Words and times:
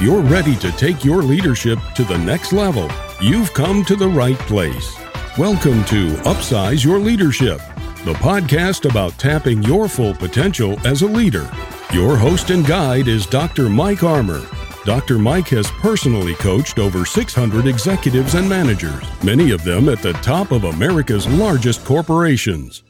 If 0.00 0.06
you're 0.06 0.22
ready 0.22 0.56
to 0.56 0.72
take 0.72 1.04
your 1.04 1.22
leadership 1.22 1.78
to 1.94 2.04
the 2.04 2.16
next 2.16 2.54
level, 2.54 2.88
you've 3.20 3.52
come 3.52 3.84
to 3.84 3.94
the 3.94 4.08
right 4.08 4.38
place. 4.38 4.96
Welcome 5.36 5.84
to 5.84 6.14
Upsize 6.24 6.82
Your 6.82 6.98
Leadership, 6.98 7.58
the 8.06 8.14
podcast 8.14 8.88
about 8.88 9.18
tapping 9.18 9.62
your 9.62 9.88
full 9.88 10.14
potential 10.14 10.78
as 10.86 11.02
a 11.02 11.06
leader. 11.06 11.50
Your 11.92 12.16
host 12.16 12.48
and 12.48 12.66
guide 12.66 13.08
is 13.08 13.26
Dr. 13.26 13.68
Mike 13.68 14.02
Armour. 14.02 14.40
Dr. 14.86 15.18
Mike 15.18 15.48
has 15.48 15.70
personally 15.70 16.34
coached 16.36 16.78
over 16.78 17.04
600 17.04 17.66
executives 17.66 18.34
and 18.36 18.48
managers, 18.48 19.04
many 19.22 19.50
of 19.50 19.64
them 19.64 19.90
at 19.90 20.00
the 20.00 20.14
top 20.14 20.50
of 20.50 20.64
America's 20.64 21.28
largest 21.28 21.84
corporations. 21.84 22.82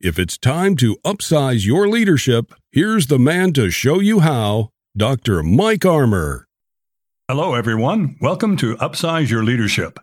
If 0.00 0.20
it's 0.20 0.38
time 0.38 0.76
to 0.76 0.96
upsize 1.04 1.66
your 1.66 1.88
leadership, 1.88 2.54
here's 2.70 3.08
the 3.08 3.18
man 3.18 3.52
to 3.54 3.70
show 3.70 3.98
you 3.98 4.20
how 4.20 4.68
Dr. 4.96 5.42
Mike 5.42 5.84
Armour. 5.84 6.43
Hello, 7.26 7.54
everyone. 7.54 8.18
Welcome 8.20 8.58
to 8.58 8.76
Upsize 8.76 9.30
Your 9.30 9.42
Leadership, 9.42 9.98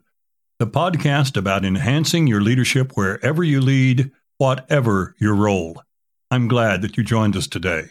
the 0.58 0.66
podcast 0.66 1.38
about 1.38 1.64
enhancing 1.64 2.26
your 2.26 2.42
leadership 2.42 2.94
wherever 2.96 3.44
you 3.44 3.62
lead, 3.62 4.10
whatever 4.40 5.14
your 5.20 5.36
role. 5.36 5.84
I'm 6.32 6.48
glad 6.48 6.82
that 6.82 6.98
you 6.98 7.04
joined 7.04 7.36
us 7.36 7.46
today. 7.46 7.90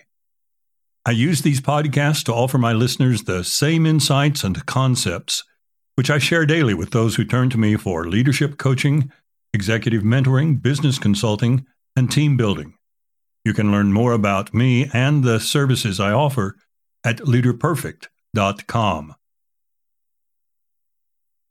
I 1.07 1.13
use 1.13 1.43
these 1.43 1.61
podcasts 1.61 2.25
to 2.25 2.35
offer 2.35 2.59
my 2.59 2.73
listeners 2.73 3.23
the 3.23 3.45
same 3.45 3.87
insights 3.87 4.43
and 4.43 4.67
concepts 4.67 5.45
which 5.95 6.11
I 6.11 6.19
share 6.19 6.45
daily 6.45 6.75
with 6.75 6.91
those 6.91 7.15
who 7.15 7.25
turn 7.25 7.51
to 7.51 7.59
me 7.59 7.77
for 7.77 8.09
leadership 8.09 8.59
coaching, 8.59 9.13
executive 9.55 10.03
mentoring, 10.03 10.61
business 10.61 10.99
consulting, 10.99 11.67
and 11.95 12.11
team 12.11 12.37
building. 12.37 12.75
You 13.45 13.55
can 13.55 13.71
learn 13.71 13.93
more 13.93 14.13
about 14.13 14.53
me 14.53 14.91
and 14.93 15.23
the 15.23 15.39
services 15.39 16.01
I 16.01 16.11
offer 16.11 16.57
at 17.05 17.19
leaderperfect.com. 17.19 19.15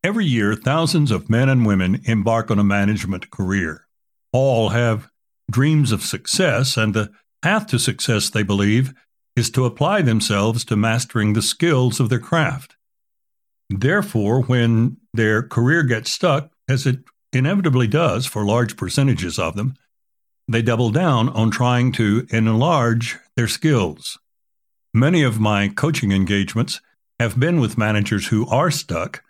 Every 0.01 0.25
year, 0.25 0.55
thousands 0.55 1.11
of 1.11 1.29
men 1.29 1.49
and 1.49 1.65
women 1.65 2.01
embark 2.05 2.49
on 2.49 2.57
a 2.57 2.63
management 2.63 3.31
career. 3.31 3.85
All 4.31 4.69
have 4.69 5.09
dreams 5.51 5.91
of 5.91 6.03
success, 6.03 6.77
and 6.77 6.93
the 6.93 7.11
path 7.41 7.67
to 7.67 7.79
success, 7.79 8.29
they 8.29 8.43
believe, 8.43 8.93
is 9.35 9.49
to 9.51 9.65
apply 9.65 10.01
themselves 10.01 10.63
to 10.65 10.77
mastering 10.77 11.33
the 11.33 11.41
skills 11.41 11.99
of 11.99 12.07
their 12.09 12.19
craft. 12.19 12.77
Therefore, 13.69 14.41
when 14.43 14.97
their 15.13 15.43
career 15.43 15.83
gets 15.83 16.11
stuck, 16.11 16.49
as 16.69 16.85
it 16.85 16.99
inevitably 17.33 17.87
does 17.87 18.25
for 18.25 18.45
large 18.45 18.77
percentages 18.77 19.37
of 19.37 19.55
them, 19.55 19.75
they 20.47 20.61
double 20.61 20.91
down 20.91 21.27
on 21.29 21.51
trying 21.51 21.91
to 21.93 22.25
enlarge 22.31 23.17
their 23.35 23.47
skills. 23.47 24.17
Many 24.93 25.23
of 25.23 25.41
my 25.41 25.67
coaching 25.67 26.11
engagements 26.11 26.79
have 27.19 27.39
been 27.39 27.59
with 27.59 27.77
managers 27.77 28.27
who 28.27 28.47
are 28.47 28.71
stuck 28.71 29.23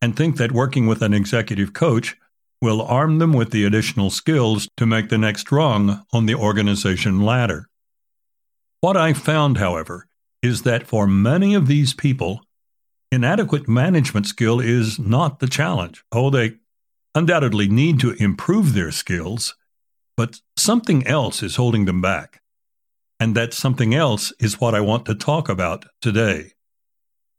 and 0.00 0.16
think 0.16 0.36
that 0.36 0.52
working 0.52 0.86
with 0.86 1.02
an 1.02 1.14
executive 1.14 1.72
coach 1.72 2.16
will 2.60 2.82
arm 2.82 3.18
them 3.18 3.32
with 3.32 3.50
the 3.50 3.64
additional 3.64 4.10
skills 4.10 4.68
to 4.76 4.86
make 4.86 5.08
the 5.08 5.18
next 5.18 5.50
rung 5.52 6.04
on 6.12 6.26
the 6.26 6.34
organization 6.34 7.22
ladder. 7.22 7.68
What 8.80 8.96
I 8.96 9.12
found, 9.12 9.58
however, 9.58 10.06
is 10.42 10.62
that 10.62 10.86
for 10.86 11.06
many 11.06 11.54
of 11.54 11.66
these 11.66 11.94
people, 11.94 12.42
inadequate 13.10 13.68
management 13.68 14.26
skill 14.26 14.60
is 14.60 14.98
not 14.98 15.40
the 15.40 15.48
challenge. 15.48 16.04
Oh, 16.12 16.30
they 16.30 16.54
undoubtedly 17.14 17.68
need 17.68 18.00
to 18.00 18.12
improve 18.12 18.74
their 18.74 18.92
skills, 18.92 19.56
but 20.16 20.40
something 20.56 21.06
else 21.06 21.42
is 21.42 21.56
holding 21.56 21.84
them 21.84 22.00
back. 22.00 22.40
And 23.20 23.34
that 23.34 23.52
something 23.52 23.94
else 23.94 24.32
is 24.38 24.60
what 24.60 24.74
I 24.74 24.80
want 24.80 25.06
to 25.06 25.14
talk 25.14 25.48
about 25.48 25.86
today. 26.00 26.52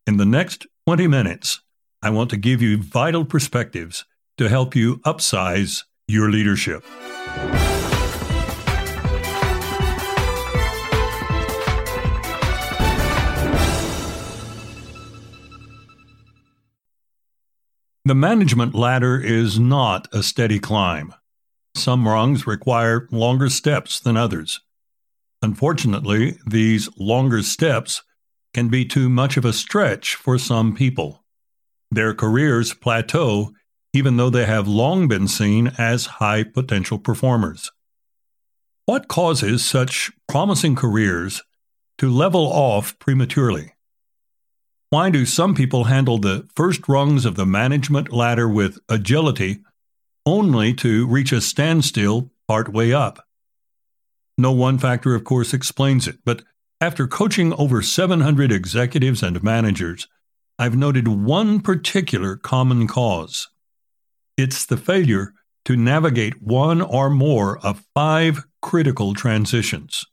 In 0.05 0.17
the 0.17 0.25
next 0.25 0.67
20 0.87 1.07
minutes, 1.07 1.61
I 2.01 2.09
want 2.11 2.29
to 2.29 2.37
give 2.37 2.61
you 2.61 2.81
vital 2.81 3.25
perspectives 3.25 4.05
to 4.37 4.47
help 4.47 4.73
you 4.73 4.99
upsize 4.99 5.83
your 6.07 6.31
leadership. 6.31 6.83
The 18.05 18.15
management 18.15 18.73
ladder 18.73 19.19
is 19.19 19.59
not 19.59 20.07
a 20.13 20.23
steady 20.23 20.57
climb. 20.57 21.13
Some 21.75 22.07
rungs 22.07 22.47
require 22.47 23.09
longer 23.11 23.49
steps 23.49 23.99
than 23.99 24.15
others. 24.15 24.61
Unfortunately, 25.41 26.39
these 26.47 26.89
longer 26.97 27.43
steps 27.43 28.03
can 28.53 28.69
be 28.69 28.85
too 28.85 29.09
much 29.09 29.35
of 29.35 29.43
a 29.43 29.53
stretch 29.53 30.15
for 30.15 30.37
some 30.37 30.73
people. 30.73 31.18
Their 31.91 32.13
careers 32.13 32.73
plateau 32.73 33.51
even 33.93 34.17
though 34.17 34.29
they 34.29 34.45
have 34.45 34.67
long 34.67 35.07
been 35.07 35.27
seen 35.27 35.71
as 35.77 36.05
high 36.05 36.43
potential 36.43 36.99
performers. 36.99 37.71
What 38.85 39.07
causes 39.07 39.65
such 39.65 40.11
promising 40.27 40.75
careers 40.75 41.41
to 41.97 42.09
level 42.09 42.45
off 42.45 42.97
prematurely? 42.99 43.73
Why 44.91 45.09
do 45.09 45.25
some 45.25 45.55
people 45.55 45.85
handle 45.85 46.19
the 46.19 46.47
first 46.55 46.87
rungs 46.87 47.25
of 47.25 47.35
the 47.35 47.45
management 47.45 48.11
ladder 48.11 48.47
with 48.47 48.79
agility 48.87 49.59
only 50.25 50.73
to 50.75 51.07
reach 51.07 51.31
a 51.31 51.41
standstill 51.41 52.31
partway 52.47 52.91
up. 52.91 53.25
No 54.37 54.51
one 54.51 54.77
factor, 54.77 55.15
of 55.15 55.23
course, 55.23 55.53
explains 55.53 56.07
it, 56.07 56.19
but 56.23 56.43
after 56.79 57.07
coaching 57.07 57.53
over 57.53 57.81
700 57.81 58.51
executives 58.51 59.21
and 59.21 59.43
managers, 59.43 60.07
I've 60.59 60.77
noted 60.77 61.07
one 61.07 61.61
particular 61.61 62.35
common 62.35 62.85
cause. 62.85 63.47
It's 64.37 64.65
the 64.65 64.77
failure 64.77 65.33
to 65.65 65.75
navigate 65.75 66.41
one 66.41 66.81
or 66.81 67.09
more 67.09 67.57
of 67.65 67.85
five 67.95 68.43
critical 68.61 69.15
transitions. 69.15 70.05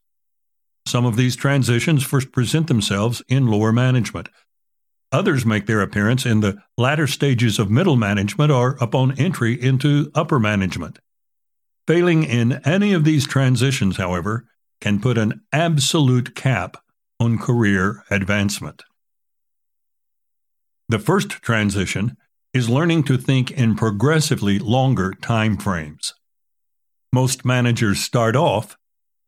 Some 0.86 1.04
of 1.04 1.16
these 1.16 1.36
transitions 1.36 2.02
first 2.02 2.32
present 2.32 2.68
themselves 2.68 3.20
in 3.28 3.48
lower 3.48 3.72
management, 3.72 4.30
Others 5.12 5.46
make 5.46 5.66
their 5.66 5.80
appearance 5.80 6.26
in 6.26 6.40
the 6.40 6.58
latter 6.76 7.06
stages 7.06 7.58
of 7.58 7.70
middle 7.70 7.96
management 7.96 8.50
or 8.50 8.76
upon 8.80 9.18
entry 9.18 9.60
into 9.60 10.10
upper 10.14 10.38
management. 10.38 10.98
Failing 11.86 12.24
in 12.24 12.60
any 12.66 12.92
of 12.92 13.04
these 13.04 13.26
transitions, 13.26 13.96
however, 13.96 14.44
can 14.80 15.00
put 15.00 15.16
an 15.16 15.42
absolute 15.52 16.34
cap 16.34 16.76
on 17.20 17.38
career 17.38 18.02
advancement. 18.10 18.82
The 20.88 20.98
first 21.00 21.30
transition 21.30 22.16
is 22.54 22.70
learning 22.70 23.02
to 23.04 23.18
think 23.18 23.50
in 23.50 23.74
progressively 23.74 24.60
longer 24.60 25.12
time 25.20 25.56
frames. 25.56 26.14
Most 27.12 27.44
managers 27.44 27.98
start 27.98 28.36
off 28.36 28.76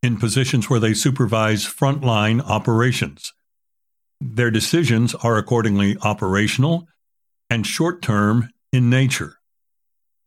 in 0.00 0.18
positions 0.18 0.70
where 0.70 0.78
they 0.78 0.94
supervise 0.94 1.66
frontline 1.66 2.40
operations. 2.48 3.32
Their 4.20 4.52
decisions 4.52 5.16
are 5.16 5.36
accordingly 5.36 5.96
operational 6.02 6.86
and 7.50 7.66
short 7.66 8.02
term 8.02 8.50
in 8.72 8.88
nature. 8.88 9.34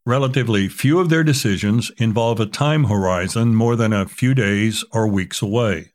Relatively 0.05 0.67
few 0.67 0.99
of 0.99 1.09
their 1.09 1.23
decisions 1.23 1.91
involve 1.97 2.41
a 2.41 2.45
time 2.45 2.85
horizon 2.85 3.55
more 3.55 3.77
than 3.77 3.93
a 3.93 4.07
few 4.07 4.33
days 4.33 4.83
or 4.91 5.07
weeks 5.07 5.41
away. 5.41 5.93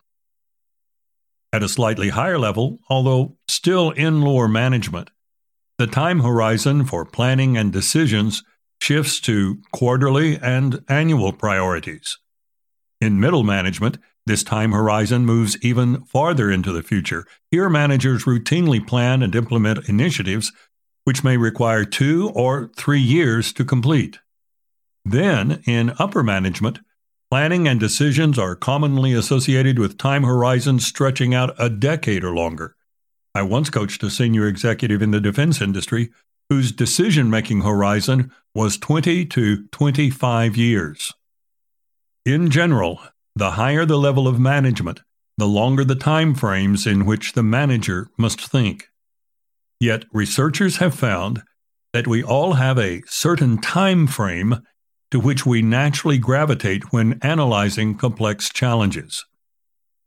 At 1.53 1.63
a 1.63 1.69
slightly 1.69 2.11
higher 2.11 2.39
level, 2.39 2.79
although 2.89 3.37
still 3.49 3.91
in 3.91 4.23
lower 4.23 4.49
management, 4.49 5.11
the 5.79 5.87
time 5.87 6.21
horizon 6.21 6.85
for 6.85 7.05
planning 7.05 7.57
and 7.57 7.73
decisions 7.73 8.43
shifts 8.81 9.21
to 9.21 9.61
quarterly 9.73 10.39
and 10.39 10.83
annual 10.89 11.33
priorities. 11.33 12.19
In 13.01 13.21
middle 13.21 13.43
management, 13.43 13.99
this 14.25 14.43
time 14.43 14.73
horizon 14.73 15.27
moves 15.27 15.57
even 15.63 16.05
farther 16.05 16.51
into 16.51 16.73
the 16.73 16.83
future. 16.83 17.27
Here, 17.51 17.69
managers 17.69 18.25
routinely 18.25 18.85
plan 18.85 19.23
and 19.23 19.35
implement 19.35 19.89
initiatives 19.89 20.53
which 21.05 21.23
may 21.23 21.37
require 21.37 21.85
two 21.85 22.33
or 22.35 22.69
three 22.77 23.01
years 23.01 23.53
to 23.53 23.65
complete. 23.65 24.19
Then, 25.05 25.63
in 25.65 25.95
upper 26.01 26.25
management, 26.25 26.81
planning 27.31 27.69
and 27.69 27.79
decisions 27.79 28.41
are 28.41 28.57
commonly 28.57 29.13
associated 29.13 29.79
with 29.79 29.99
time 29.99 30.25
horizons 30.25 30.85
stretching 30.85 31.33
out 31.33 31.55
a 31.59 31.71
decade 31.71 32.25
or 32.25 32.35
longer. 32.35 32.76
I 33.37 33.43
once 33.43 33.69
coached 33.69 34.03
a 34.03 34.09
senior 34.09 34.47
executive 34.47 35.03
in 35.03 35.11
the 35.11 35.21
defense 35.21 35.61
industry 35.61 36.11
whose 36.49 36.73
decision 36.73 37.29
making 37.29 37.61
horizon 37.61 38.33
was 38.55 38.79
20 38.79 39.27
to 39.27 39.67
25 39.67 40.57
years. 40.57 41.13
In 42.25 42.49
general, 42.49 42.99
the 43.35 43.51
higher 43.51 43.85
the 43.85 43.99
level 43.99 44.27
of 44.27 44.41
management, 44.41 45.03
the 45.37 45.47
longer 45.47 45.85
the 45.85 45.95
time 45.95 46.35
frames 46.35 46.87
in 46.87 47.05
which 47.05 47.35
the 47.35 47.43
manager 47.43 48.09
must 48.17 48.41
think. 48.41 48.89
Yet 49.81 50.07
researchers 50.15 50.79
have 50.79 50.95
found 50.95 51.43
that 51.93 52.07
we 52.07 52.23
all 52.23 52.55
have 52.55 52.79
a 52.79 53.03
certain 53.05 53.59
time 53.59 54.07
frame 54.07 54.63
to 55.11 55.21
which 55.21 55.45
we 55.45 55.61
naturally 55.61 56.17
gravitate 56.17 56.91
when 56.91 57.19
analyzing 57.21 57.97
complex 57.99 58.49
challenges. 58.49 59.27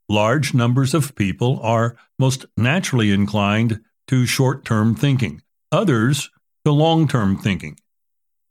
Large 0.10 0.56
numbers 0.56 0.96
of 0.96 1.16
people 1.16 1.60
are 1.62 1.96
most 2.18 2.48
naturally 2.58 3.12
inclined 3.12 3.82
to 4.08 4.26
short 4.26 4.66
term 4.66 4.96
thinking, 4.96 5.44
others 5.72 6.32
to 6.66 6.72
long 6.72 7.08
term 7.08 7.38
thinking. 7.38 7.78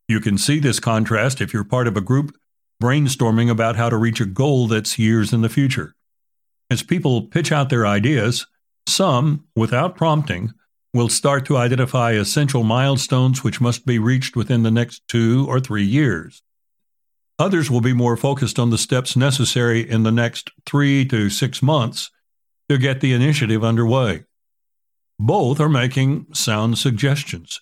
You 0.07 0.21
can 0.21 0.39
see 0.39 0.61
this 0.61 0.79
contrast 0.79 1.41
if 1.41 1.53
you're 1.53 1.65
part 1.65 1.89
of 1.89 1.97
a 1.97 2.01
group 2.01 2.37
brainstorming 2.81 3.51
about 3.51 3.75
how 3.75 3.91
to 3.91 3.97
reach 3.97 4.21
a 4.21 4.25
goal 4.25 4.69
that's 4.69 5.01
years 5.01 5.33
in 5.33 5.41
the 5.41 5.49
future. 5.49 5.97
As 6.71 6.85
people 6.85 7.23
pitch 7.23 7.51
out 7.51 7.71
their 7.71 7.87
ideas, 7.87 8.47
some, 8.87 9.45
without 9.57 9.97
prompting, 9.97 10.53
will 10.95 11.09
start 11.09 11.45
to 11.47 11.57
identify 11.57 12.13
essential 12.13 12.63
milestones 12.63 13.43
which 13.43 13.61
must 13.61 13.85
be 13.85 13.99
reached 13.99 14.37
within 14.37 14.63
the 14.63 14.71
next 14.71 15.03
two 15.09 15.45
or 15.49 15.59
three 15.59 15.85
years. 15.85 16.41
Others 17.39 17.71
will 17.71 17.81
be 17.81 17.93
more 17.93 18.17
focused 18.17 18.59
on 18.59 18.71
the 18.71 18.79
steps 18.79 19.17
necessary 19.17 19.89
in 19.89 20.03
the 20.03 20.11
next 20.11 20.51
three 20.67 21.05
to 21.07 21.31
six 21.31 21.63
months 21.63 22.11
to 22.69 22.79
get 22.79 23.01
the 23.01 23.13
initiative 23.13 23.63
underway. 23.63 24.25
Both 25.21 25.61
are 25.61 25.69
making 25.69 26.27
sound 26.33 26.79
suggestions, 26.79 27.61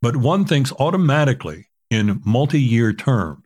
but 0.00 0.16
one 0.16 0.44
thinks 0.44 0.72
automatically 0.78 1.68
in 1.90 2.20
multi 2.24 2.60
year 2.60 2.92
terms. 2.92 3.42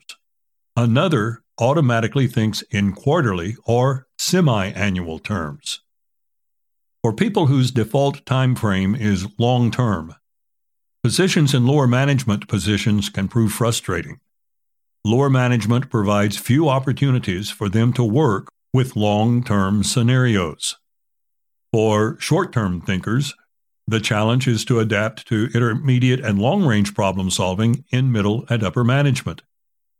Another 0.76 1.42
automatically 1.58 2.26
thinks 2.26 2.62
in 2.70 2.92
quarterly 2.92 3.56
or 3.64 4.06
semi 4.18 4.68
annual 4.68 5.18
terms. 5.18 5.80
For 7.02 7.12
people 7.14 7.46
whose 7.46 7.70
default 7.70 8.24
time 8.26 8.54
frame 8.54 8.94
is 8.94 9.26
long 9.38 9.70
term, 9.70 10.14
positions 11.02 11.54
in 11.54 11.66
lower 11.66 11.86
management 11.86 12.48
positions 12.48 13.08
can 13.08 13.28
prove 13.28 13.52
frustrating. 13.52 14.20
Lower 15.04 15.30
management 15.30 15.88
provides 15.88 16.36
few 16.36 16.68
opportunities 16.68 17.50
for 17.50 17.70
them 17.70 17.92
to 17.94 18.04
work 18.04 18.48
with 18.74 18.96
long 18.96 19.42
term 19.42 19.82
scenarios. 19.82 20.76
For 21.72 22.18
short 22.20 22.52
term 22.52 22.82
thinkers, 22.82 23.34
the 23.86 24.00
challenge 24.00 24.46
is 24.46 24.64
to 24.66 24.78
adapt 24.78 25.26
to 25.28 25.48
intermediate 25.54 26.20
and 26.20 26.38
long 26.38 26.64
range 26.64 26.94
problem 26.94 27.30
solving 27.30 27.84
in 27.90 28.12
middle 28.12 28.44
and 28.50 28.62
upper 28.62 28.84
management. 28.84 29.42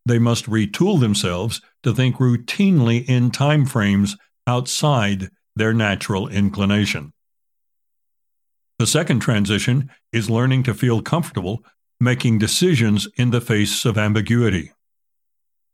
They 0.04 0.18
must 0.18 0.44
retool 0.44 1.00
themselves 1.00 1.62
to 1.82 1.94
think 1.94 2.16
routinely 2.16 3.04
in 3.08 3.30
time 3.30 3.64
frames 3.64 4.18
outside 4.46 5.30
their 5.56 5.72
natural 5.72 6.28
inclination. 6.28 7.12
The 8.78 8.86
second 8.86 9.20
transition 9.20 9.90
is 10.12 10.28
learning 10.28 10.64
to 10.64 10.74
feel 10.74 11.00
comfortable 11.00 11.64
making 11.98 12.38
decisions 12.38 13.08
in 13.16 13.30
the 13.30 13.40
face 13.40 13.84
of 13.84 13.96
ambiguity. 13.96 14.72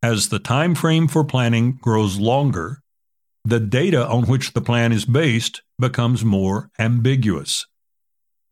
As 0.06 0.28
the 0.28 0.38
time 0.38 0.76
frame 0.76 1.08
for 1.08 1.24
planning 1.24 1.80
grows 1.82 2.16
longer, 2.16 2.80
the 3.44 3.58
data 3.58 4.06
on 4.06 4.26
which 4.26 4.52
the 4.52 4.60
plan 4.60 4.92
is 4.92 5.04
based 5.04 5.62
becomes 5.80 6.24
more 6.24 6.70
ambiguous. 6.78 7.66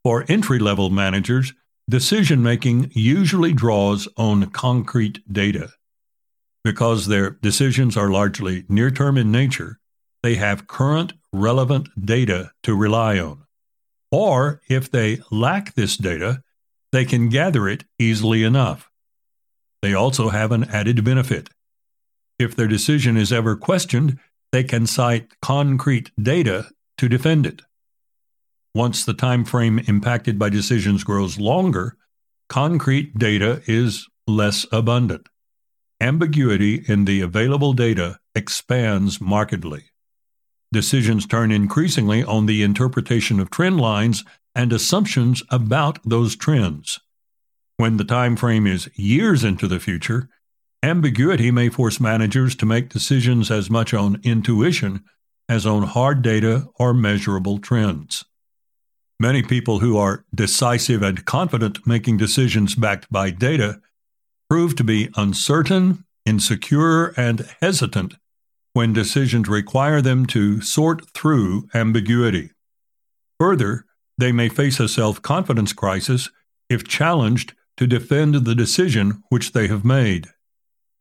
For 0.03 0.25
entry 0.27 0.59
level 0.59 0.91
managers, 0.91 1.55
decision 1.89 2.43
making 2.43 2.91
usually 2.93 3.53
draws 3.53 4.09
on 4.17 4.51
concrete 4.51 5.21
data. 5.33 5.71
Because 6.65 7.07
their 7.07 7.31
decisions 7.31 7.97
are 7.97 8.11
largely 8.11 8.65
near 8.69 8.91
term 8.91 9.17
in 9.17 9.31
nature, 9.31 9.79
they 10.25 10.35
have 10.35 10.67
current 10.67 11.13
relevant 11.33 11.87
data 12.05 12.51
to 12.65 12.75
rely 12.75 13.21
on. 13.21 13.45
Or 14.11 14.61
if 14.69 14.91
they 14.91 15.21
lack 15.31 15.77
this 15.77 15.97
data, 15.97 16.43
they 16.91 17.05
can 17.05 17.29
gather 17.29 17.69
it 17.69 17.85
easily 18.01 18.43
enough. 18.43 18.91
They 19.85 19.93
also 19.93 20.31
have 20.31 20.51
an 20.51 20.65
added 20.71 21.05
benefit. 21.05 21.51
If 22.39 22.57
their 22.57 22.67
decision 22.67 23.19
is 23.19 23.31
ever 23.31 23.55
questioned, 23.55 24.19
they 24.51 24.65
can 24.65 24.87
cite 24.87 25.39
concrete 25.43 26.11
data 26.19 26.71
to 26.97 27.07
defend 27.07 27.45
it. 27.45 27.61
Once 28.75 29.05
the 29.05 29.13
time 29.13 29.45
frame 29.45 29.79
impacted 29.81 30.39
by 30.39 30.49
decisions 30.49 31.05
grows 31.05 31.39
longer, 31.39 31.99
concrete 32.49 33.19
data 33.19 33.61
is 33.67 34.09
less 34.27 34.65
abundant. 34.73 35.29
Ambiguity 36.01 36.83
in 36.89 37.05
the 37.05 37.21
available 37.21 37.75
data 37.75 38.19
expands 38.35 39.21
markedly 39.21 39.91
decisions 40.73 41.27
turn 41.27 41.53
increasingly 41.53 42.25
on 42.25 42.47
the 42.47 42.63
interpretation 42.63 43.39
of 43.39 43.51
trend 43.51 43.79
lines 43.79 44.25
and 44.55 44.73
assumptions 44.73 45.43
about 45.51 45.99
those 46.05 46.35
trends. 46.37 47.01
When 47.77 47.97
the 47.97 48.05
time 48.05 48.37
frame 48.37 48.67
is 48.67 48.89
years 48.95 49.43
into 49.43 49.67
the 49.67 49.81
future, 49.81 50.29
ambiguity 50.83 51.51
may 51.51 51.69
force 51.69 51.99
managers 51.99 52.55
to 52.57 52.67
make 52.67 52.89
decisions 52.89 53.51
as 53.51 53.69
much 53.69 53.93
on 53.93 54.21
intuition 54.23 55.03
as 55.49 55.67
on 55.67 55.83
hard 55.83 56.23
data 56.23 56.69
or 56.79 56.95
measurable 56.95 57.59
trends. 57.59 58.25
Many 59.19 59.43
people 59.43 59.81
who 59.81 59.97
are 59.97 60.25
decisive 60.35 61.03
and 61.03 61.25
confident 61.25 61.87
making 61.87 62.17
decisions 62.17 62.75
backed 62.75 63.11
by 63.11 63.31
data 63.31 63.81
prove 64.49 64.77
to 64.77 64.85
be 64.85 65.09
uncertain, 65.17 66.05
insecure, 66.25 67.09
and 67.17 67.49
hesitant 67.61 68.15
when 68.73 68.93
decisions 68.93 69.49
require 69.49 70.01
them 70.01 70.27
to 70.27 70.61
sort 70.61 71.09
through 71.11 71.69
ambiguity. 71.75 72.51
Further, 73.39 73.85
they 74.19 74.33
may 74.33 74.49
face 74.49 74.79
a 74.81 74.89
self 74.89 75.23
confidence 75.23 75.73
crisis 75.73 76.31
if 76.69 76.87
challenged 76.87 77.55
to 77.77 77.87
defend 77.87 78.35
the 78.35 78.55
decision 78.55 79.23
which 79.29 79.53
they 79.53 79.69
have 79.69 79.85
made. 79.85 80.29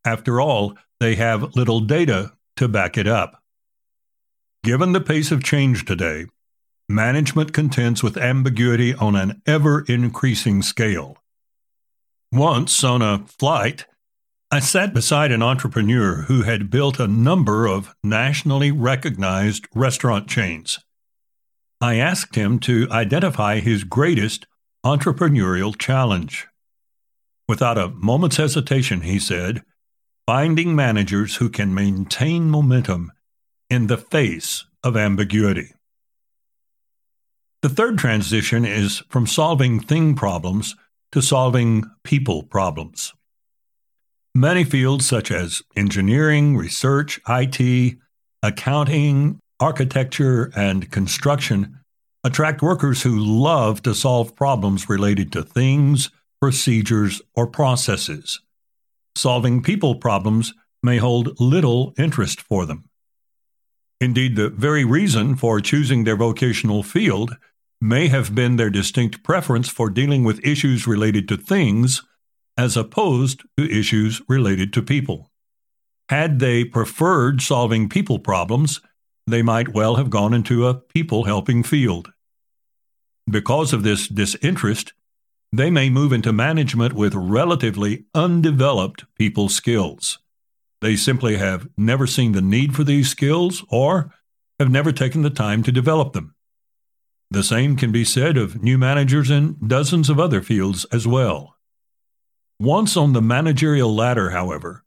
After 0.05 0.41
all, 0.41 0.75
they 0.99 1.15
have 1.15 1.55
little 1.55 1.79
data 1.79 2.33
to 2.57 2.67
back 2.67 2.97
it 2.97 3.07
up. 3.07 3.41
Given 4.63 4.93
the 4.93 5.01
pace 5.01 5.31
of 5.31 5.43
change 5.43 5.85
today, 5.85 6.25
management 6.87 7.53
contends 7.53 8.01
with 8.01 8.17
ambiguity 8.17 8.93
on 8.93 9.15
an 9.15 9.41
ever 9.45 9.83
increasing 9.87 10.61
scale. 10.61 11.17
Once 12.31 12.83
on 12.83 13.01
a 13.01 13.25
flight, 13.27 13.85
I 14.49 14.59
sat 14.59 14.93
beside 14.93 15.31
an 15.31 15.41
entrepreneur 15.41 16.23
who 16.23 16.43
had 16.43 16.69
built 16.69 16.99
a 16.99 17.07
number 17.07 17.65
of 17.65 17.93
nationally 18.03 18.71
recognized 18.71 19.67
restaurant 19.75 20.27
chains. 20.27 20.79
I 21.81 21.95
asked 21.95 22.35
him 22.35 22.59
to 22.59 22.87
identify 22.91 23.59
his 23.59 23.83
greatest 23.83 24.45
entrepreneurial 24.85 25.77
challenge. 25.77 26.47
Without 27.47 27.77
a 27.77 27.89
moment's 27.89 28.37
hesitation, 28.37 29.01
he 29.01 29.19
said, 29.19 29.63
finding 30.25 30.75
managers 30.75 31.35
who 31.35 31.49
can 31.49 31.73
maintain 31.73 32.49
momentum 32.49 33.11
in 33.69 33.87
the 33.87 33.97
face 33.97 34.65
of 34.83 34.95
ambiguity. 34.95 35.73
The 37.61 37.69
third 37.69 37.97
transition 37.97 38.65
is 38.65 39.03
from 39.09 39.27
solving 39.27 39.79
thing 39.79 40.15
problems 40.15 40.75
to 41.11 41.21
solving 41.21 41.83
people 42.03 42.43
problems. 42.43 43.13
Many 44.35 44.63
fields 44.63 45.05
such 45.05 45.31
as 45.31 45.61
engineering, 45.75 46.57
research, 46.57 47.21
IT, 47.29 47.97
accounting, 48.41 49.39
architecture, 49.59 50.51
and 50.55 50.89
construction 50.91 51.79
attract 52.23 52.61
workers 52.61 53.03
who 53.03 53.17
love 53.17 53.81
to 53.83 53.93
solve 53.93 54.35
problems 54.35 54.89
related 54.89 55.31
to 55.33 55.43
things, 55.43 56.09
procedures, 56.43 57.21
or 57.35 57.47
processes. 57.47 58.41
Solving 59.15 59.63
people 59.63 59.95
problems 59.95 60.53
may 60.83 60.97
hold 60.97 61.39
little 61.39 61.93
interest 61.97 62.41
for 62.41 62.65
them. 62.65 62.83
Indeed, 64.01 64.35
the 64.35 64.49
very 64.49 64.83
reason 64.83 65.37
for 65.37 65.61
choosing 65.61 66.03
their 66.03 66.17
vocational 66.17 66.83
field 66.83 67.37
may 67.79 68.09
have 68.09 68.35
been 68.35 68.57
their 68.57 68.69
distinct 68.69 69.23
preference 69.23 69.69
for 69.69 69.89
dealing 69.89 70.25
with 70.25 70.45
issues 70.45 70.85
related 70.85 71.29
to 71.29 71.37
things 71.37 72.01
as 72.57 72.75
opposed 72.75 73.43
to 73.55 73.63
issues 73.63 74.21
related 74.27 74.73
to 74.73 74.81
people. 74.81 75.31
Had 76.09 76.39
they 76.39 76.65
preferred 76.65 77.41
solving 77.41 77.87
people 77.87 78.19
problems, 78.19 78.81
they 79.25 79.41
might 79.41 79.73
well 79.73 79.95
have 79.95 80.09
gone 80.09 80.33
into 80.33 80.67
a 80.67 80.73
people 80.73 81.23
helping 81.23 81.63
field. 81.63 82.11
Because 83.31 83.71
of 83.71 83.83
this 83.83 84.09
disinterest, 84.09 84.91
they 85.53 85.69
may 85.69 85.87
move 85.87 86.11
into 86.11 86.33
management 86.33 86.93
with 86.93 87.13
relatively 87.13 88.05
undeveloped 88.15 89.05
people 89.15 89.47
skills. 89.47 90.17
They 90.81 90.95
simply 90.95 91.37
have 91.37 91.67
never 91.77 92.07
seen 92.07 92.31
the 92.31 92.41
need 92.41 92.75
for 92.75 92.83
these 92.83 93.11
skills 93.11 93.63
or 93.69 94.11
have 94.59 94.71
never 94.71 94.91
taken 94.91 95.21
the 95.21 95.29
time 95.29 95.61
to 95.61 95.71
develop 95.71 96.13
them. 96.13 96.33
The 97.29 97.43
same 97.43 97.75
can 97.75 97.91
be 97.91 98.03
said 98.03 98.35
of 98.35 98.63
new 98.63 98.79
managers 98.79 99.29
in 99.29 99.57
dozens 99.65 100.09
of 100.09 100.19
other 100.19 100.41
fields 100.41 100.85
as 100.85 101.05
well. 101.05 101.55
Once 102.59 102.97
on 102.97 103.13
the 103.13 103.21
managerial 103.21 103.93
ladder, 103.93 104.31
however, 104.31 104.83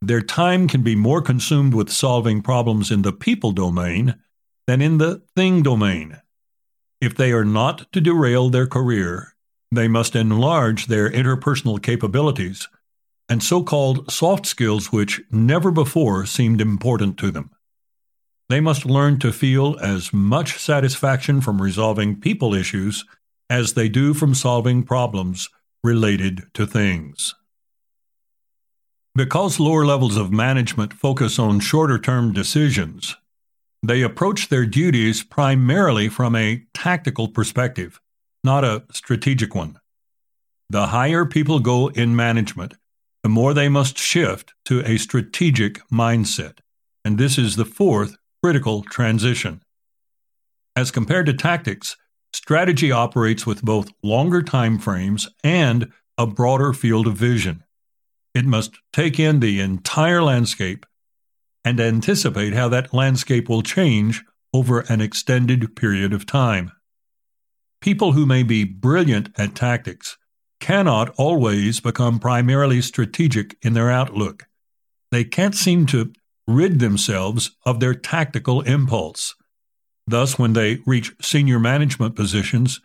their 0.00 0.22
time 0.22 0.68
can 0.68 0.82
be 0.82 0.94
more 0.94 1.20
consumed 1.20 1.74
with 1.74 1.90
solving 1.90 2.42
problems 2.42 2.92
in 2.92 3.02
the 3.02 3.12
people 3.12 3.50
domain 3.50 4.14
than 4.68 4.80
in 4.80 4.98
the 4.98 5.22
thing 5.34 5.62
domain. 5.62 6.20
If 7.00 7.16
they 7.16 7.32
are 7.32 7.44
not 7.44 7.90
to 7.92 8.00
derail 8.00 8.50
their 8.50 8.68
career, 8.68 9.35
they 9.70 9.88
must 9.88 10.14
enlarge 10.16 10.86
their 10.86 11.10
interpersonal 11.10 11.82
capabilities 11.82 12.68
and 13.28 13.42
so 13.42 13.62
called 13.62 14.10
soft 14.10 14.46
skills 14.46 14.92
which 14.92 15.20
never 15.30 15.70
before 15.70 16.24
seemed 16.26 16.60
important 16.60 17.18
to 17.18 17.30
them. 17.30 17.50
they 18.48 18.60
must 18.60 18.86
learn 18.86 19.18
to 19.18 19.32
feel 19.32 19.76
as 19.80 20.12
much 20.12 20.58
satisfaction 20.58 21.40
from 21.40 21.60
resolving 21.60 22.20
people 22.20 22.54
issues 22.54 23.04
as 23.50 23.74
they 23.74 23.88
do 23.88 24.14
from 24.14 24.34
solving 24.34 24.82
problems 24.82 25.48
related 25.82 26.42
to 26.54 26.66
things. 26.66 27.34
Because 29.14 29.58
lower 29.58 29.84
levels 29.84 30.16
of 30.16 30.30
management 30.30 30.92
focus 30.92 31.38
on 31.38 31.58
shorter 31.60 31.98
term 31.98 32.32
decisions, 32.32 33.16
they 33.82 34.02
approach 34.02 34.48
their 34.48 34.66
duties 34.66 35.22
primarily 35.22 36.08
from 36.08 36.36
a 36.36 36.64
tactical 36.74 37.28
perspective, 37.28 38.00
not 38.46 38.64
a 38.64 38.84
strategic 38.92 39.54
one. 39.54 39.78
The 40.70 40.86
higher 40.86 41.26
people 41.26 41.58
go 41.58 41.88
in 41.88 42.16
management, 42.16 42.74
the 43.22 43.28
more 43.28 43.52
they 43.52 43.68
must 43.68 43.98
shift 43.98 44.54
to 44.64 44.80
a 44.86 44.96
strategic 44.96 45.86
mindset. 45.90 46.60
And 47.04 47.18
this 47.18 47.36
is 47.36 47.56
the 47.56 47.66
fourth 47.66 48.16
critical 48.42 48.82
transition. 48.84 49.62
As 50.74 50.90
compared 50.90 51.26
to 51.26 51.34
tactics, 51.34 51.96
strategy 52.32 52.92
operates 52.92 53.46
with 53.46 53.62
both 53.62 53.90
longer 54.02 54.42
time 54.42 54.78
frames 54.78 55.28
and 55.42 55.92
a 56.16 56.26
broader 56.26 56.72
field 56.72 57.06
of 57.06 57.14
vision. 57.14 57.64
It 58.34 58.44
must 58.44 58.78
take 58.92 59.18
in 59.18 59.40
the 59.40 59.60
entire 59.60 60.22
landscape 60.22 60.86
and 61.64 61.80
anticipate 61.80 62.54
how 62.54 62.68
that 62.68 62.94
landscape 62.94 63.48
will 63.48 63.62
change 63.62 64.22
over 64.54 64.80
an 64.80 65.00
extended 65.00 65.74
period 65.74 66.12
of 66.12 66.26
time. 66.26 66.70
People 67.80 68.12
who 68.12 68.26
may 68.26 68.42
be 68.42 68.64
brilliant 68.64 69.30
at 69.38 69.54
tactics 69.54 70.16
cannot 70.60 71.10
always 71.16 71.80
become 71.80 72.18
primarily 72.18 72.80
strategic 72.80 73.56
in 73.62 73.74
their 73.74 73.90
outlook. 73.90 74.46
They 75.10 75.24
can't 75.24 75.54
seem 75.54 75.86
to 75.86 76.12
rid 76.46 76.78
themselves 76.80 77.52
of 77.64 77.80
their 77.80 77.94
tactical 77.94 78.62
impulse. 78.62 79.34
Thus, 80.06 80.38
when 80.38 80.52
they 80.52 80.78
reach 80.86 81.14
senior 81.20 81.58
management 81.58 82.14
positions, 82.14 82.80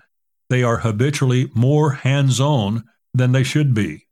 they 0.49 0.63
are 0.63 0.77
habitually 0.77 1.49
more 1.53 1.91
hands 1.91 2.39
on 2.39 2.83
than 3.13 3.31
they 3.31 3.43
should 3.43 3.73
be. 3.73 4.07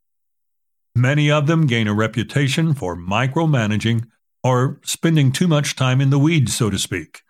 Many 0.94 1.30
of 1.30 1.46
them 1.46 1.66
gain 1.66 1.86
a 1.86 1.94
reputation 1.94 2.74
for 2.74 2.96
micromanaging 2.96 4.06
or 4.42 4.80
spending 4.82 5.32
too 5.32 5.46
much 5.46 5.76
time 5.76 6.00
in 6.00 6.10
the 6.10 6.18
weeds, 6.18 6.54
so 6.54 6.70
to 6.70 6.78
speak. 6.78 7.22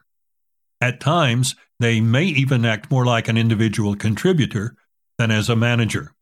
At 0.81 1.01
times, 1.01 1.57
they 1.79 2.01
may 2.01 2.25
even 2.25 2.65
act 2.65 2.91
more 2.91 3.05
like 3.05 3.29
an 3.29 3.37
individual 3.37 3.97
contributor 3.97 4.77
than 5.19 5.31
as 5.31 5.49
a 5.49 5.57
manager. 5.57 6.15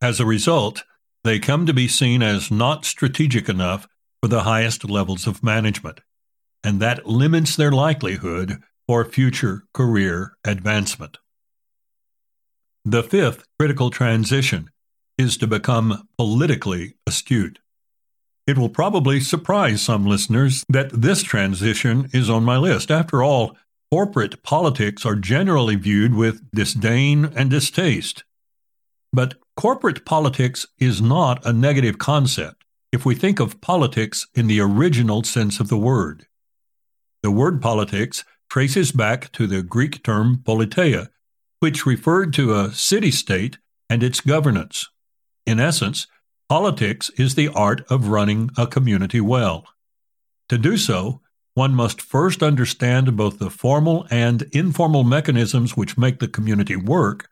As 0.00 0.20
a 0.20 0.26
result, 0.26 0.84
they 1.22 1.38
come 1.38 1.64
to 1.66 1.72
be 1.72 1.88
seen 1.88 2.22
as 2.22 2.50
not 2.50 2.84
strategic 2.84 3.48
enough 3.48 3.86
for 4.20 4.28
the 4.28 4.42
highest 4.42 4.88
levels 4.88 5.26
of 5.26 5.42
management, 5.42 6.00
and 6.62 6.80
that 6.80 7.06
limits 7.06 7.56
their 7.56 7.72
likelihood 7.72 8.62
for 8.86 9.04
future 9.04 9.64
career 9.72 10.36
advancement. 10.44 11.18
The 12.84 13.02
fifth 13.02 13.44
critical 13.58 13.90
transition 13.90 14.70
is 15.16 15.36
to 15.38 15.46
become 15.46 16.08
politically 16.18 16.96
astute. 17.06 17.60
It 18.46 18.58
will 18.58 18.68
probably 18.68 19.20
surprise 19.20 19.80
some 19.80 20.04
listeners 20.04 20.64
that 20.68 20.90
this 20.92 21.22
transition 21.22 22.10
is 22.12 22.28
on 22.28 22.44
my 22.44 22.58
list. 22.58 22.90
After 22.90 23.22
all, 23.22 23.56
corporate 23.90 24.42
politics 24.42 25.06
are 25.06 25.16
generally 25.16 25.76
viewed 25.76 26.14
with 26.14 26.50
disdain 26.50 27.26
and 27.36 27.48
distaste. 27.48 28.24
But 29.12 29.34
corporate 29.56 30.04
politics 30.04 30.66
is 30.78 31.00
not 31.00 31.44
a 31.46 31.52
negative 31.52 31.98
concept 31.98 32.64
if 32.92 33.06
we 33.06 33.14
think 33.14 33.40
of 33.40 33.60
politics 33.60 34.26
in 34.34 34.46
the 34.46 34.60
original 34.60 35.22
sense 35.24 35.58
of 35.58 35.68
the 35.68 35.78
word. 35.78 36.26
The 37.22 37.30
word 37.30 37.62
politics 37.62 38.24
traces 38.50 38.92
back 38.92 39.32
to 39.32 39.46
the 39.46 39.62
Greek 39.62 40.02
term 40.04 40.42
politeia, 40.44 41.08
which 41.60 41.86
referred 41.86 42.34
to 42.34 42.54
a 42.54 42.72
city 42.72 43.10
state 43.10 43.58
and 43.88 44.02
its 44.02 44.20
governance. 44.20 44.88
In 45.46 45.58
essence, 45.58 46.06
politics 46.48 47.10
is 47.16 47.34
the 47.34 47.48
art 47.48 47.84
of 47.90 48.08
running 48.08 48.50
a 48.56 48.66
community 48.66 49.20
well. 49.20 49.64
To 50.48 50.58
do 50.58 50.76
so, 50.76 51.20
one 51.54 51.74
must 51.74 52.02
first 52.02 52.42
understand 52.42 53.16
both 53.16 53.38
the 53.38 53.50
formal 53.50 54.06
and 54.10 54.42
informal 54.52 55.04
mechanisms 55.04 55.76
which 55.76 55.96
make 55.96 56.18
the 56.18 56.28
community 56.28 56.76
work. 56.76 57.28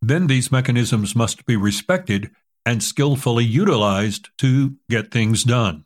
Then 0.00 0.26
these 0.26 0.52
mechanisms 0.52 1.16
must 1.16 1.46
be 1.46 1.56
respected 1.56 2.30
and 2.66 2.82
skillfully 2.82 3.44
utilized 3.44 4.28
to 4.38 4.76
get 4.88 5.10
things 5.10 5.44
done. 5.44 5.84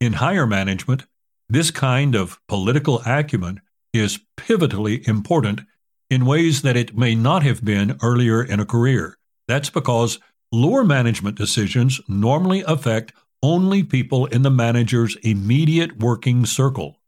In 0.00 0.14
higher 0.14 0.46
management, 0.46 1.06
this 1.48 1.70
kind 1.70 2.14
of 2.14 2.38
political 2.46 3.02
acumen 3.04 3.60
is 3.92 4.20
pivotally 4.36 5.06
important 5.08 5.62
in 6.10 6.26
ways 6.26 6.62
that 6.62 6.76
it 6.76 6.96
may 6.96 7.14
not 7.14 7.42
have 7.42 7.64
been 7.64 7.98
earlier 8.02 8.42
in 8.42 8.60
a 8.60 8.66
career. 8.66 9.18
That's 9.46 9.70
because 9.70 10.18
lower 10.52 10.84
management 10.84 11.36
decisions 11.36 12.00
normally 12.08 12.62
affect 12.66 13.12
only 13.42 13.82
people 13.82 14.26
in 14.26 14.42
the 14.42 14.50
manager's 14.50 15.16
immediate 15.22 15.98
working 15.98 16.44
circle. 16.46 17.00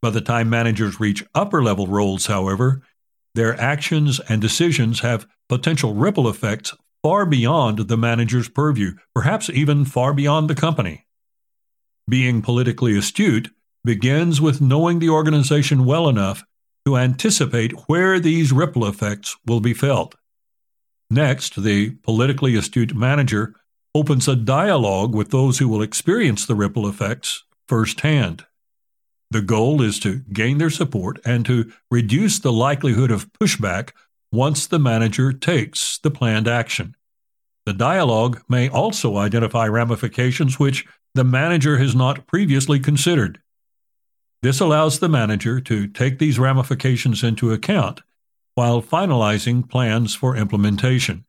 By 0.00 0.10
the 0.10 0.20
time 0.20 0.50
managers 0.50 1.00
reach 1.00 1.24
upper 1.34 1.62
level 1.62 1.86
roles, 1.86 2.26
however, 2.26 2.82
their 3.34 3.58
actions 3.60 4.20
and 4.28 4.40
decisions 4.40 5.00
have 5.00 5.26
potential 5.48 5.94
ripple 5.94 6.28
effects 6.28 6.74
far 7.02 7.26
beyond 7.26 7.78
the 7.78 7.96
manager's 7.96 8.48
purview, 8.48 8.94
perhaps 9.14 9.50
even 9.50 9.84
far 9.84 10.12
beyond 10.12 10.48
the 10.48 10.54
company. 10.54 11.06
Being 12.08 12.42
politically 12.42 12.96
astute 12.96 13.50
begins 13.84 14.40
with 14.40 14.60
knowing 14.60 14.98
the 14.98 15.08
organization 15.08 15.84
well 15.84 16.08
enough 16.08 16.44
to 16.84 16.96
anticipate 16.96 17.72
where 17.88 18.20
these 18.20 18.52
ripple 18.52 18.86
effects 18.86 19.36
will 19.46 19.60
be 19.60 19.74
felt. 19.74 20.14
Next, 21.12 21.62
the 21.62 21.90
politically 21.90 22.56
astute 22.56 22.94
manager 22.94 23.54
opens 23.94 24.28
a 24.28 24.34
dialogue 24.34 25.14
with 25.14 25.30
those 25.30 25.58
who 25.58 25.68
will 25.68 25.82
experience 25.82 26.46
the 26.46 26.54
ripple 26.54 26.88
effects 26.88 27.44
firsthand. 27.68 28.46
The 29.30 29.42
goal 29.42 29.82
is 29.82 30.00
to 30.00 30.20
gain 30.32 30.56
their 30.56 30.70
support 30.70 31.20
and 31.22 31.44
to 31.44 31.70
reduce 31.90 32.38
the 32.38 32.50
likelihood 32.50 33.10
of 33.10 33.30
pushback 33.34 33.90
once 34.32 34.66
the 34.66 34.78
manager 34.78 35.34
takes 35.34 35.98
the 35.98 36.10
planned 36.10 36.48
action. 36.48 36.96
The 37.66 37.74
dialogue 37.74 38.40
may 38.48 38.70
also 38.70 39.18
identify 39.18 39.66
ramifications 39.66 40.58
which 40.58 40.86
the 41.14 41.24
manager 41.24 41.76
has 41.76 41.94
not 41.94 42.26
previously 42.26 42.80
considered. 42.80 43.38
This 44.40 44.60
allows 44.60 44.98
the 44.98 45.10
manager 45.10 45.60
to 45.60 45.88
take 45.88 46.18
these 46.18 46.38
ramifications 46.38 47.22
into 47.22 47.52
account 47.52 48.00
while 48.54 48.82
finalizing 48.82 49.68
plans 49.68 50.14
for 50.14 50.36
implementation. 50.36 51.24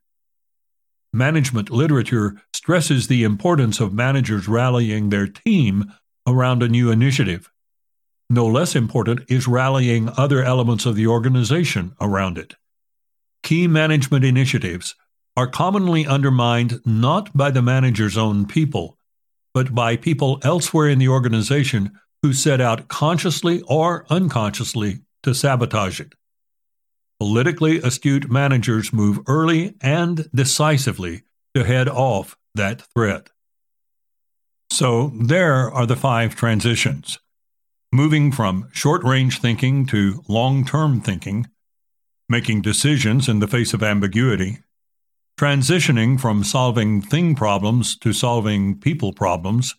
Management 1.12 1.70
literature 1.70 2.42
stresses 2.52 3.06
the 3.06 3.22
importance 3.24 3.80
of 3.80 3.92
managers 3.92 4.48
rallying 4.48 5.08
their 5.10 5.26
team 5.26 5.92
around 6.26 6.62
a 6.62 6.68
new 6.68 6.90
initiative. 6.90 7.50
No 8.28 8.46
less 8.46 8.74
important 8.74 9.20
is 9.28 9.46
rallying 9.46 10.10
other 10.16 10.42
elements 10.42 10.86
of 10.86 10.96
the 10.96 11.06
organization 11.06 11.94
around 12.00 12.38
it. 12.38 12.54
Key 13.42 13.68
management 13.68 14.24
initiatives 14.24 14.94
are 15.36 15.46
commonly 15.46 16.06
undermined 16.06 16.80
not 16.84 17.36
by 17.36 17.50
the 17.50 17.62
manager's 17.62 18.16
own 18.16 18.46
people, 18.46 18.98
but 19.52 19.74
by 19.74 19.96
people 19.96 20.40
elsewhere 20.42 20.88
in 20.88 20.98
the 20.98 21.08
organization 21.08 21.92
who 22.22 22.32
set 22.32 22.60
out 22.60 22.88
consciously 22.88 23.60
or 23.68 24.06
unconsciously 24.08 25.00
to 25.22 25.34
sabotage 25.34 26.00
it. 26.00 26.14
Politically 27.20 27.78
astute 27.78 28.30
managers 28.30 28.92
move 28.92 29.20
early 29.26 29.74
and 29.80 30.28
decisively 30.34 31.22
to 31.54 31.64
head 31.64 31.88
off 31.88 32.36
that 32.54 32.82
threat. 32.94 33.30
So, 34.70 35.12
there 35.14 35.70
are 35.70 35.86
the 35.86 35.96
five 35.96 36.34
transitions. 36.34 37.20
Moving 37.92 38.32
from 38.32 38.68
short 38.72 39.04
range 39.04 39.40
thinking 39.40 39.86
to 39.86 40.24
long 40.28 40.64
term 40.64 41.00
thinking, 41.00 41.46
making 42.28 42.62
decisions 42.62 43.28
in 43.28 43.38
the 43.38 43.46
face 43.46 43.72
of 43.72 43.82
ambiguity, 43.82 44.58
transitioning 45.38 46.18
from 46.18 46.42
solving 46.42 47.00
thing 47.00 47.34
problems 47.34 47.96
to 47.98 48.12
solving 48.12 48.78
people 48.78 49.12
problems, 49.12 49.74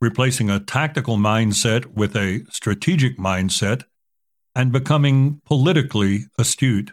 replacing 0.00 0.50
a 0.50 0.60
tactical 0.60 1.16
mindset 1.16 1.86
with 1.86 2.14
a 2.16 2.44
strategic 2.50 3.16
mindset, 3.18 3.84
and 4.54 4.72
becoming 4.72 5.40
politically 5.44 6.26
astute. 6.38 6.92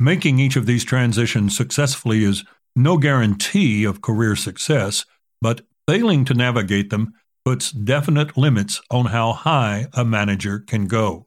Making 0.00 0.38
each 0.38 0.56
of 0.56 0.66
these 0.66 0.84
transitions 0.84 1.56
successfully 1.56 2.24
is 2.24 2.44
no 2.74 2.96
guarantee 2.96 3.84
of 3.84 4.02
career 4.02 4.34
success, 4.34 5.04
but 5.40 5.62
failing 5.86 6.24
to 6.24 6.34
navigate 6.34 6.90
them 6.90 7.12
puts 7.44 7.70
definite 7.70 8.36
limits 8.36 8.80
on 8.90 9.06
how 9.06 9.32
high 9.32 9.86
a 9.92 10.04
manager 10.04 10.60
can 10.60 10.86
go. 10.86 11.26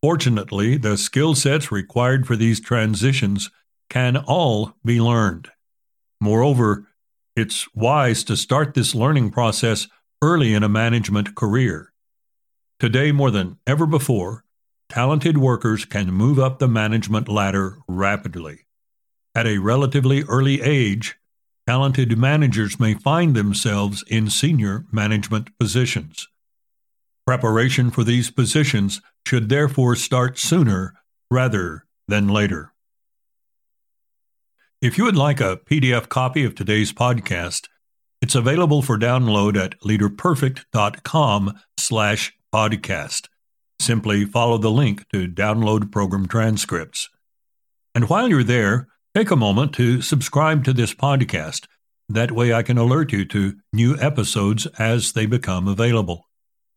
Fortunately, 0.00 0.76
the 0.76 0.96
skill 0.96 1.34
sets 1.34 1.72
required 1.72 2.26
for 2.26 2.36
these 2.36 2.60
transitions 2.60 3.50
can 3.90 4.16
all 4.16 4.74
be 4.84 5.00
learned. 5.00 5.50
Moreover, 6.20 6.86
it's 7.34 7.72
wise 7.74 8.24
to 8.24 8.36
start 8.36 8.74
this 8.74 8.94
learning 8.94 9.30
process 9.30 9.88
early 10.22 10.54
in 10.54 10.62
a 10.62 10.68
management 10.68 11.34
career. 11.34 11.87
Today, 12.80 13.10
more 13.10 13.32
than 13.32 13.58
ever 13.66 13.86
before, 13.86 14.44
talented 14.88 15.36
workers 15.36 15.84
can 15.84 16.12
move 16.12 16.38
up 16.38 16.58
the 16.58 16.68
management 16.68 17.28
ladder 17.28 17.78
rapidly. 17.88 18.66
At 19.34 19.48
a 19.48 19.58
relatively 19.58 20.22
early 20.22 20.62
age, 20.62 21.16
talented 21.66 22.16
managers 22.16 22.78
may 22.78 22.94
find 22.94 23.34
themselves 23.34 24.04
in 24.06 24.30
senior 24.30 24.84
management 24.92 25.58
positions. 25.58 26.28
Preparation 27.26 27.90
for 27.90 28.04
these 28.04 28.30
positions 28.30 29.02
should 29.26 29.48
therefore 29.48 29.96
start 29.96 30.38
sooner 30.38 30.94
rather 31.30 31.84
than 32.06 32.28
later. 32.28 32.72
If 34.80 34.96
you 34.96 35.04
would 35.04 35.16
like 35.16 35.40
a 35.40 35.56
PDF 35.56 36.08
copy 36.08 36.44
of 36.44 36.54
today's 36.54 36.92
podcast, 36.92 37.66
it's 38.22 38.36
available 38.36 38.82
for 38.82 38.96
download 38.96 39.56
at 39.56 39.78
leaderperfect.com 39.80 41.58
slash 41.76 42.37
podcast. 42.54 43.28
Simply 43.80 44.24
follow 44.24 44.58
the 44.58 44.70
link 44.70 45.08
to 45.12 45.28
download 45.28 45.92
program 45.92 46.26
transcripts. 46.26 47.08
And 47.94 48.08
while 48.08 48.28
you're 48.28 48.44
there, 48.44 48.88
take 49.14 49.30
a 49.30 49.36
moment 49.36 49.72
to 49.74 50.02
subscribe 50.02 50.64
to 50.64 50.72
this 50.72 50.94
podcast. 50.94 51.66
That 52.08 52.32
way 52.32 52.52
I 52.52 52.62
can 52.62 52.78
alert 52.78 53.12
you 53.12 53.24
to 53.26 53.56
new 53.72 53.96
episodes 53.98 54.66
as 54.78 55.12
they 55.12 55.26
become 55.26 55.68
available. 55.68 56.28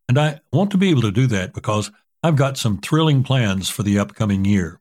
And 0.08 0.20
I 0.20 0.42
want 0.52 0.72
to 0.72 0.78
be 0.78 0.90
able 0.90 1.04
to 1.04 1.12
do 1.12 1.28
that 1.28 1.54
because 1.54 1.92
I've 2.24 2.36
got 2.36 2.58
some 2.58 2.80
thrilling 2.80 3.24
plans 3.24 3.70
for 3.70 3.84
the 3.84 3.98
upcoming 3.98 4.46
year. 4.46 4.80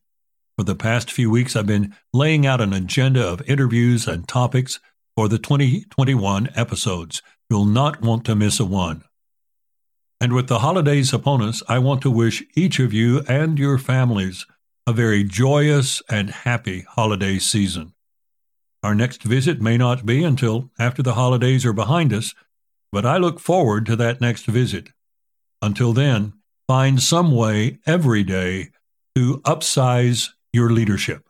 For 0.59 0.65
the 0.65 0.75
past 0.75 1.11
few 1.11 1.31
weeks, 1.31 1.57
I've 1.57 1.67
been 1.67 1.95
laying 2.13 2.47
out 2.47 2.61
an 2.61 2.73
agenda 2.73 3.27
of 3.27 3.49
interviews 3.49 4.07
and 4.07 4.29
topics 4.29 4.79
for 5.17 5.29
the 5.29 5.39
2021 5.39 6.51
episodes. 6.55 7.23
You'll 7.49 7.65
not 7.65 8.03
want 8.03 8.25
to 8.27 8.35
miss 8.35 8.61
a 8.61 8.65
one. 8.65 9.05
And 10.21 10.35
with 10.35 10.49
the 10.49 10.59
holidays 10.59 11.15
upon 11.15 11.41
us, 11.41 11.63
I 11.67 11.79
want 11.79 12.03
to 12.03 12.11
wish 12.11 12.43
each 12.55 12.79
of 12.79 12.93
you 12.93 13.23
and 13.27 13.59
your 13.59 13.79
families 13.79 14.47
a 14.87 14.93
very 14.93 15.25
joyous 15.25 16.03
and 16.11 16.31
happy 16.31 16.85
holiday 16.89 17.39
season. 17.39 17.95
Our 18.83 18.95
next 18.95 19.23
visit 19.23 19.63
may 19.63 19.79
not 19.79 20.05
be 20.05 20.23
until 20.23 20.71
after 20.79 21.03
the 21.03 21.15
holidays 21.15 21.65
are 21.65 21.73
behind 21.73 22.13
us, 22.13 22.35
but 22.93 23.07
I 23.07 23.17
look 23.17 23.41
forward 23.41 23.87
to 23.87 23.97
that 23.97 24.21
next 24.21 24.47
visit. 24.47 24.91
Until 25.63 25.93
then, 25.93 26.35
find 26.67 27.01
some 27.01 27.31
way 27.31 27.79
every 27.87 28.23
day 28.23 28.71
to 29.15 29.39
upsize 29.39 30.31
your 30.53 30.71
leadership. 30.71 31.30